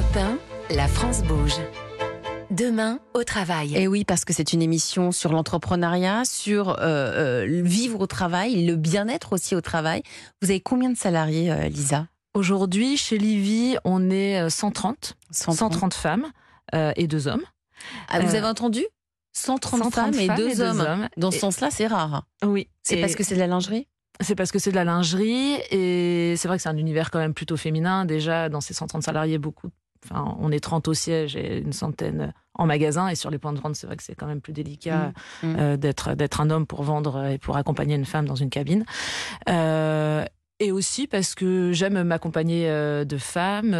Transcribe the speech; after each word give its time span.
Europe 0.00 0.16
1, 0.70 0.74
la 0.76 0.88
France 0.88 1.22
bouge. 1.22 1.56
Demain, 2.50 3.00
au 3.12 3.22
travail. 3.22 3.76
Et 3.76 3.86
oui, 3.86 4.06
parce 4.06 4.24
que 4.24 4.32
c'est 4.32 4.54
une 4.54 4.62
émission 4.62 5.12
sur 5.12 5.30
l'entrepreneuriat, 5.30 6.24
sur 6.24 6.70
euh, 6.70 7.44
euh, 7.44 7.62
vivre 7.62 8.00
au 8.00 8.06
travail, 8.06 8.64
le 8.64 8.76
bien-être 8.76 9.34
aussi 9.34 9.54
au 9.54 9.60
travail. 9.60 10.02
Vous 10.40 10.48
avez 10.48 10.60
combien 10.60 10.88
de 10.88 10.96
salariés, 10.96 11.52
euh, 11.52 11.68
Lisa? 11.68 12.06
Aujourd'hui, 12.32 12.96
chez 12.96 13.18
Livy, 13.18 13.76
on 13.84 14.08
est 14.08 14.48
130, 14.48 15.18
130, 15.32 15.92
femmes 15.92 16.32
et 16.96 17.06
deux 17.06 17.28
hommes. 17.28 17.44
Ah, 18.08 18.20
vous 18.20 18.34
avez 18.34 18.46
entendu? 18.46 18.82
130, 19.34 19.92
femmes, 19.92 20.14
et, 20.14 20.28
deux, 20.28 20.62
hommes. 20.62 21.08
Dans 21.18 21.30
ce 21.30 21.40
sens-là, 21.40 21.70
c'est 21.70 21.88
rare. 21.88 22.24
Oui. 22.42 22.68
C'est 22.82 23.02
parce 23.02 23.14
que 23.14 23.22
c'est 23.22 23.34
de 23.34 23.40
la 23.40 23.48
lingerie? 23.48 23.86
c'est 24.22 24.34
parce 24.34 24.52
que 24.52 24.58
c'est 24.58 24.70
de 24.70 24.76
la 24.76 24.84
lingerie 24.84 25.54
et 25.70 26.34
c'est 26.36 26.46
vrai 26.46 26.58
que 26.58 26.62
c'est 26.62 26.68
un 26.68 26.76
univers 26.76 27.10
quand 27.10 27.18
même 27.18 27.32
plutôt 27.32 27.56
féminin. 27.56 28.04
Déjà, 28.04 28.50
dans 28.50 28.60
ces 28.60 28.74
130 28.74 29.02
salariés, 29.02 29.38
beaucoup 29.38 29.70
Enfin, 30.04 30.36
on 30.40 30.50
est 30.50 30.60
30 30.60 30.88
au 30.88 30.94
siège 30.94 31.36
et 31.36 31.58
une 31.58 31.72
centaine 31.72 32.32
en 32.54 32.66
magasin. 32.66 33.08
Et 33.08 33.14
sur 33.14 33.30
les 33.30 33.38
points 33.38 33.52
de 33.52 33.60
vente, 33.60 33.74
c'est 33.74 33.86
vrai 33.86 33.96
que 33.96 34.02
c'est 34.02 34.14
quand 34.14 34.26
même 34.26 34.40
plus 34.40 34.52
délicat 34.52 35.12
mmh. 35.42 35.46
Mmh. 35.46 35.56
Euh, 35.58 35.76
d'être 35.76 36.14
d'être 36.14 36.40
un 36.40 36.50
homme 36.50 36.66
pour 36.66 36.82
vendre 36.82 37.26
et 37.26 37.38
pour 37.38 37.56
accompagner 37.56 37.94
une 37.96 38.04
femme 38.04 38.26
dans 38.26 38.34
une 38.34 38.50
cabine. 38.50 38.84
Euh, 39.48 40.24
et 40.62 40.72
aussi 40.72 41.06
parce 41.06 41.34
que 41.34 41.72
j'aime 41.72 42.02
m'accompagner 42.02 42.68
euh, 42.68 43.06
de 43.06 43.16
femmes. 43.16 43.74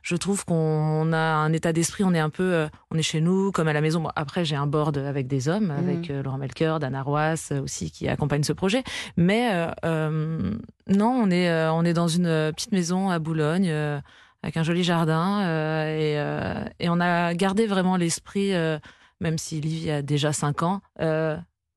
je 0.00 0.16
trouve 0.16 0.46
qu'on 0.46 1.12
a 1.12 1.18
un 1.18 1.52
état 1.52 1.74
d'esprit, 1.74 2.04
on 2.04 2.14
est 2.14 2.18
un 2.18 2.30
peu, 2.30 2.68
on 2.90 2.96
est 2.96 3.02
chez 3.02 3.20
nous, 3.20 3.52
comme 3.52 3.68
à 3.68 3.74
la 3.74 3.82
maison. 3.82 4.08
après, 4.16 4.46
j'ai 4.46 4.56
un 4.56 4.66
board 4.66 4.96
avec 4.96 5.26
des 5.26 5.48
hommes, 5.50 5.66
mmh. 5.66 5.70
avec 5.70 6.08
Laurent 6.08 6.38
Melker, 6.38 6.78
Dana 6.80 7.02
Roas 7.02 7.52
aussi, 7.62 7.90
qui 7.90 8.08
accompagne 8.08 8.44
ce 8.44 8.54
projet. 8.54 8.82
Mais 9.18 9.66
non, 9.84 11.10
on 11.10 11.30
est, 11.30 11.68
on 11.68 11.84
est 11.84 11.94
dans 11.94 12.08
une 12.08 12.50
petite 12.54 12.72
maison 12.72 13.10
à 13.10 13.18
Boulogne 13.18 14.00
avec 14.46 14.56
un 14.56 14.62
joli 14.62 14.84
jardin. 14.84 15.42
Euh, 15.42 15.88
et, 15.88 16.18
euh, 16.18 16.64
et, 16.78 16.88
on 16.88 17.00
a 17.00 17.34
gardé 17.34 17.66
vraiment 17.66 17.96
l'esprit, 17.96 18.54
euh, 18.54 18.78
même 19.20 19.38
si 19.38 19.60
Livy 19.60 19.90
a 19.90 20.02
déjà 20.02 20.32
5 20.32 20.62
ans, 20.62 20.80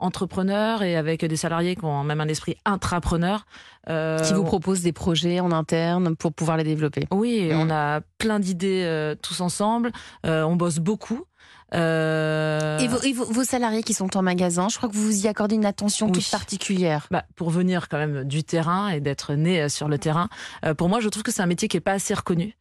entrepreneur 0.01 0.81
et 0.81 0.95
avec 0.95 1.25
des 1.25 1.35
salariés 1.35 1.75
qui 1.75 1.83
ont 1.83 2.05
même 2.05 2.21
un 2.21 2.27
esprit 2.27 2.55
intrapreneur. 2.65 3.45
qui 3.87 4.33
vous 4.33 4.43
proposent 4.43 4.83
des 4.83 4.93
projets 4.93 5.39
en 5.39 5.51
interne 5.51 6.15
pour 6.15 6.31
pouvoir 6.31 6.57
les 6.57 6.63
développer. 6.63 7.05
Oui, 7.11 7.49
on 7.53 7.69
a 7.71 8.01
plein 8.17 8.39
d'idées 8.39 9.15
tous 9.21 9.41
ensemble. 9.41 9.91
on 10.23 10.55
bosse 10.55 10.77
beaucoup. 10.77 11.25
Euh... 11.73 12.79
Et, 12.79 13.13
vos, 13.13 13.43
salariés 13.43 13.83
qui 13.83 13.93
sont 13.93 14.17
en 14.17 14.21
magasin, 14.21 14.69
je 14.69 14.77
crois 14.77 14.89
que 14.89 14.95
vous 14.95 15.25
y 15.25 15.27
accordez 15.27 15.55
une 15.55 15.65
attention 15.65 16.09
toute 16.09 16.29
particulière. 16.29 17.07
Bah, 17.11 17.25
pour 17.35 17.49
venir 17.49 17.89
quand 17.89 17.97
même 17.97 18.23
du 18.23 18.43
terrain 18.43 18.89
et 18.89 19.01
d'être 19.01 19.33
né 19.33 19.61
euh, 19.61 19.69
sur 19.69 19.87
le 19.87 19.97
terrain, 19.97 20.29
euh, 20.65 20.73
pour 20.73 20.89
moi, 20.89 20.99
je 20.99 21.09
trouve 21.09 21.23
que 21.23 21.31
c'est 21.31 21.41
un 21.41 21.47
métier 21.47 21.67
qui 21.67 21.77
est 21.77 21.81
pas 21.81 21.93
assez 21.93 22.13
reconnu. 22.13 22.55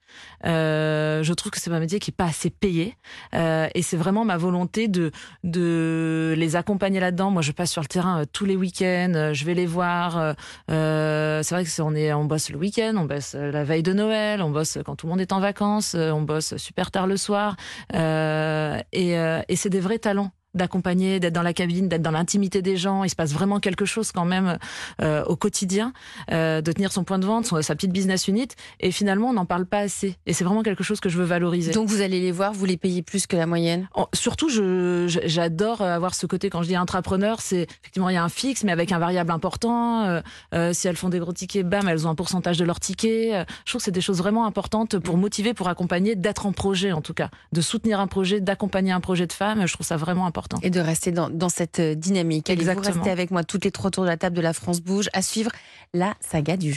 Euh, 0.47 1.23
je 1.23 1.33
trouve 1.35 1.53
que 1.53 1.61
c'est 1.61 1.71
un 1.71 1.81
métier 1.81 1.99
qui 1.99 2.11
est 2.11 2.17
pas 2.17 2.25
assez 2.25 2.49
payé. 2.49 2.97
Et 3.33 3.83
c'est 3.83 3.97
vraiment 3.97 4.25
ma 4.25 4.39
volonté 4.39 4.89
de 4.89 5.11
de 5.45 6.35
les 6.37 6.57
accompagner 6.57 6.99
là-dedans. 6.99 7.31
Moi, 7.31 7.43
je 7.43 7.53
passe 7.53 7.71
sur 7.71 7.83
le 7.83 7.89
terrain 7.89 8.25
tous 8.33 8.47
les 8.47 8.57
week-ends. 8.57 9.33
je 9.35 9.45
vais 9.45 9.53
les 9.53 9.67
voir. 9.67 10.35
c'est 10.69 11.51
vrai 11.51 11.65
que 11.65 11.71
c'est, 11.71 11.83
on 11.83 11.95
est, 11.95 12.13
on 12.15 12.25
bosse 12.25 12.49
le 12.49 12.57
week-end, 12.57 12.95
on 12.97 13.05
bosse 13.05 13.35
la 13.35 13.65
veille 13.65 13.83
de 13.83 13.93
Noël, 13.93 14.41
on 14.41 14.51
bosse 14.51 14.79
quand 14.85 14.97
tout 14.97 15.07
le 15.07 15.11
monde 15.11 15.21
est 15.21 15.33
en 15.33 15.41
vacances, 15.41 15.95
on 15.95 16.23
bosse 16.23 16.57
super 16.57 16.91
tard 16.91 17.07
le 17.07 17.19
soir. 17.19 17.57
Euh, 17.95 18.68
et, 18.93 19.57
c'est 19.57 19.71
des 19.71 19.81
vrais 19.81 19.99
talents 19.99 20.31
d'accompagner, 20.55 21.21
d'être 21.21 21.33
dans 21.33 21.43
la 21.43 21.53
cabine, 21.53 21.89
d'être 21.89 22.03
dans 22.03 22.11
l'intimité 22.11 22.63
des 22.63 22.77
gens. 22.77 23.05
Il 23.05 23.11
se 23.11 23.17
passe 23.17 23.33
vraiment 23.33 23.61
quelque 23.61 23.85
chose 23.85 24.13
quand 24.13 24.25
même 24.25 24.59
euh, 25.01 25.25
au 25.25 25.37
quotidien, 25.37 25.93
euh, 26.31 26.61
de 26.61 26.73
tenir 26.73 26.93
son 26.93 27.05
point 27.05 27.19
de 27.19 27.27
vente, 27.27 27.63
sa 27.63 27.75
petite 27.75 27.93
business 27.93 28.29
unit. 28.29 28.49
Et 28.81 28.91
finalement, 28.91 29.31
on 29.31 29.35
n'en 29.35 29.47
parle 29.47 29.67
pas 29.67 29.81
assez. 29.81 30.17
Et 30.27 30.33
c'est 30.33 30.45
vraiment 30.45 30.63
quelque 30.63 30.83
chose 30.83 31.01
que 31.01 31.09
je 31.09 31.19
veux 31.19 31.25
valoriser. 31.25 31.73
Donc 31.73 31.89
vous 31.89 32.01
allez 32.01 32.21
les 32.21 32.33
voir, 32.33 32.53
vous 32.53 32.65
les 32.65 32.77
payez 32.77 33.03
plus 33.03 33.27
que 33.27 33.37
la 33.37 33.47
moyenne? 33.47 33.89
Oh, 33.95 34.07
Surtout, 34.15 34.49
j'adore 34.49 35.83
avoir 35.83 36.15
ce 36.15 36.27
côté, 36.27 36.51
quand 36.51 36.63
je 36.63 36.69
dis 36.69 36.77
intrapreneur, 36.77 37.41
c'est 37.41 37.63
effectivement, 37.63 38.09
il 38.09 38.15
y 38.15 38.17
a 38.17 38.25
un 38.25 38.29
fixe, 38.29 38.65
mais 38.65 38.73
avec 38.73 38.93
un 38.93 38.99
variable 38.99 39.31
important. 39.31 40.05
Euh, 40.05 40.21
euh, 40.55 40.73
si 40.73 40.89
elles 40.89 40.97
font 40.97 41.09
des 41.09 41.19
gros 41.19 41.33
tickets, 41.33 41.67
bam, 41.67 41.89
elles 41.89 42.07
ont 42.07 42.11
un 42.11 42.15
pourcentage 42.15 42.59
de 42.59 42.65
leurs 42.65 42.81
tickets. 42.81 43.35
Euh, 43.35 43.45
je 43.65 43.73
trouve 43.73 43.81
que 43.81 43.85
c'est 43.85 43.91
des 43.91 44.01
choses 44.01 44.19
vraiment 44.19 44.47
importantes 44.47 44.99
pour 44.99 45.17
motiver, 45.17 45.55
pour 45.55 45.69
accompagner, 45.69 46.15
d'être 46.15 46.47
en 46.47 46.53
projet 46.53 46.93
en 46.93 47.01
tout 47.01 47.15
cas, 47.15 47.31
de 47.53 47.61
soutenir 47.61 48.01
un 48.01 48.07
projet, 48.07 48.41
d'accompagner 48.41 48.93
un 48.93 49.01
projet 49.01 49.27
de 49.27 49.33
femme. 49.33 49.67
Je 49.67 49.73
trouve 49.73 49.87
ça 49.87 49.97
vraiment 49.97 50.27
important. 50.27 50.38
Et 50.63 50.71
de 50.71 50.81
rester 50.81 51.13
dans, 51.13 51.31
dans 51.31 51.49
cette 51.49 51.81
dynamique. 51.81 52.51
Exactement. 52.51 52.85
Allez-vous 52.85 52.99
rester 53.01 53.11
avec 53.11 53.31
moi 53.31 53.45
toutes 53.45 53.65
les 53.65 53.71
trois 53.71 53.91
tours 53.91 54.05
de 54.05 54.09
la 54.09 54.17
table 54.17 54.37
de 54.37 54.41
la 54.41 54.53
France 54.53 54.81
Bouge 54.81 55.09
à 55.13 55.23
suivre 55.23 55.51
la 55.95 56.15
saga 56.21 56.57
du 56.57 56.73
jour. 56.73 56.77